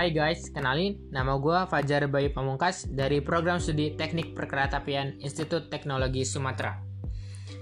Hai 0.00 0.16
guys, 0.16 0.48
kenalin, 0.48 0.96
nama 1.12 1.36
gue 1.36 1.68
Fajar 1.68 2.08
Bayu 2.08 2.32
Pamungkas 2.32 2.88
dari 2.88 3.20
program 3.20 3.60
studi 3.60 4.00
Teknik 4.00 4.32
Perkeretaapian 4.32 5.20
Institut 5.20 5.68
Teknologi 5.68 6.24
Sumatera. 6.24 6.80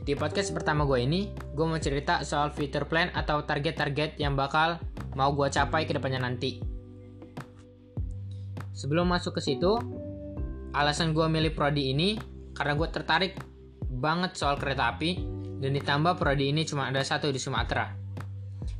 Di 0.06 0.14
podcast 0.14 0.54
pertama 0.54 0.86
gue 0.86 1.02
ini, 1.02 1.34
gue 1.34 1.66
mau 1.66 1.82
cerita 1.82 2.22
soal 2.22 2.54
future 2.54 2.86
plan 2.86 3.10
atau 3.10 3.42
target-target 3.42 4.22
yang 4.22 4.38
bakal 4.38 4.78
mau 5.18 5.34
gue 5.34 5.50
capai 5.50 5.82
ke 5.82 5.98
depannya 5.98 6.22
nanti. 6.22 6.62
Sebelum 8.70 9.10
masuk 9.10 9.34
ke 9.34 9.42
situ, 9.42 9.74
alasan 10.78 11.18
gue 11.18 11.26
milih 11.26 11.58
prodi 11.58 11.90
ini 11.90 12.22
karena 12.54 12.78
gue 12.78 12.86
tertarik 12.86 13.34
banget 13.90 14.38
soal 14.38 14.62
kereta 14.62 14.94
api 14.94 15.26
dan 15.58 15.74
ditambah 15.74 16.14
prodi 16.14 16.54
ini 16.54 16.62
cuma 16.62 16.86
ada 16.86 17.02
satu 17.02 17.34
di 17.34 17.42
Sumatera. 17.42 17.98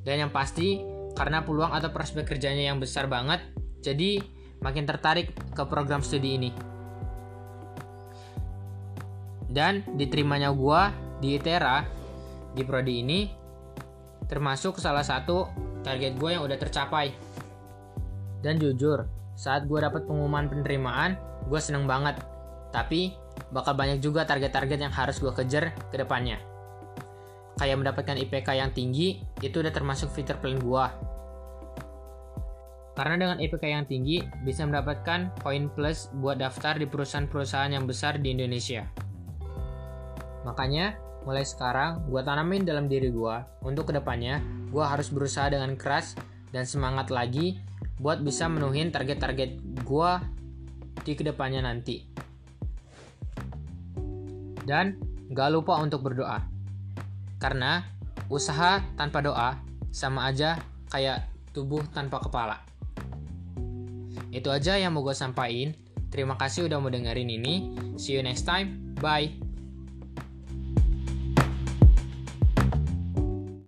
Dan 0.06 0.23
yang 0.23 0.31
pasti, 0.31 0.98
karena 1.19 1.43
peluang 1.43 1.75
atau 1.75 1.91
prospek 1.91 2.31
kerjanya 2.31 2.71
yang 2.71 2.79
besar 2.79 3.11
banget, 3.11 3.43
jadi 3.83 4.23
makin 4.63 4.87
tertarik 4.87 5.35
ke 5.35 5.63
program 5.67 5.99
studi 5.99 6.39
ini. 6.39 6.51
Dan 9.51 9.83
diterimanya 9.99 10.55
gue 10.55 10.83
di 11.19 11.35
ITERA 11.35 11.83
di 12.55 12.62
prodi 12.62 13.03
ini 13.03 13.27
termasuk 14.31 14.79
salah 14.79 15.03
satu 15.03 15.51
target 15.83 16.15
gue 16.15 16.31
yang 16.39 16.47
udah 16.47 16.55
tercapai. 16.55 17.11
Dan 18.39 18.62
jujur, 18.62 19.03
saat 19.35 19.67
gue 19.67 19.79
dapat 19.83 20.07
pengumuman 20.07 20.47
penerimaan, 20.47 21.19
gue 21.51 21.59
seneng 21.59 21.91
banget. 21.91 22.23
Tapi 22.71 23.11
bakal 23.51 23.75
banyak 23.75 23.98
juga 23.98 24.23
target-target 24.23 24.79
yang 24.79 24.95
harus 24.95 25.19
gue 25.19 25.35
kejar 25.35 25.75
ke 25.91 25.98
depannya 25.98 26.39
kayak 27.59 27.77
mendapatkan 27.83 28.17
IPK 28.17 28.48
yang 28.55 28.71
tinggi, 28.71 29.19
itu 29.43 29.59
udah 29.59 29.75
termasuk 29.75 30.15
fitur 30.15 30.39
plan 30.39 30.57
gua. 30.62 30.95
Karena 32.99 33.15
dengan 33.15 33.39
IPK 33.39 33.63
yang 33.63 33.87
tinggi, 33.87 34.27
bisa 34.43 34.67
mendapatkan 34.67 35.31
poin 35.39 35.71
plus 35.71 36.11
buat 36.19 36.35
daftar 36.35 36.83
di 36.83 36.87
perusahaan-perusahaan 36.91 37.71
yang 37.71 37.87
besar 37.87 38.19
di 38.19 38.35
Indonesia. 38.35 38.91
Makanya, 40.43 40.99
mulai 41.23 41.47
sekarang, 41.47 42.11
gua 42.11 42.27
tanamin 42.27 42.67
dalam 42.67 42.91
diri 42.91 43.15
gua, 43.15 43.47
untuk 43.63 43.95
ke 43.95 43.95
depannya, 43.95 44.43
gua 44.75 44.91
harus 44.91 45.15
berusaha 45.15 45.47
dengan 45.47 45.79
keras 45.79 46.19
dan 46.51 46.67
semangat 46.67 47.15
lagi 47.15 47.63
buat 48.03 48.19
bisa 48.19 48.51
menuhin 48.51 48.91
target-target 48.91 49.63
gua 49.87 50.19
di 51.07 51.15
ke 51.15 51.23
depannya 51.23 51.63
nanti. 51.71 52.03
Dan 54.67 54.99
gak 55.31 55.55
lupa 55.55 55.79
untuk 55.79 56.03
berdoa. 56.03 56.43
Karena 57.39 57.79
usaha 58.27 58.83
tanpa 58.99 59.23
doa 59.23 59.55
sama 59.95 60.27
aja 60.27 60.59
kayak 60.91 61.31
tubuh 61.55 61.87
tanpa 61.95 62.19
kepala. 62.19 62.59
Itu 64.31 64.53
aja 64.53 64.77
yang 64.77 64.95
mau 64.95 65.05
gue 65.05 65.17
sampaikan. 65.17 65.73
Terima 66.09 66.41
kasih 66.41 66.69
udah 66.69 66.81
mau 66.81 66.89
dengerin 66.89 67.29
ini. 67.29 67.55
See 68.01 68.17
you 68.17 68.25
next 68.25 68.48
time. 68.48 68.97
Bye. 69.01 69.48